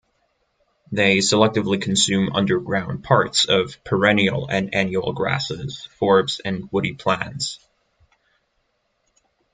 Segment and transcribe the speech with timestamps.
[0.91, 7.59] They selectively consume underground parts of perennial and annual grasses, forbs, and woody plants.